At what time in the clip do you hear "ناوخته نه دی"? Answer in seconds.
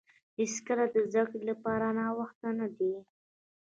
1.99-2.93